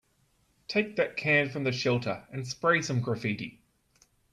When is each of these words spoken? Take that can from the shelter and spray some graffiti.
Take 0.67 0.95
that 0.95 1.15
can 1.15 1.51
from 1.51 1.63
the 1.63 1.71
shelter 1.71 2.25
and 2.31 2.47
spray 2.47 2.81
some 2.81 3.01
graffiti. 3.01 3.61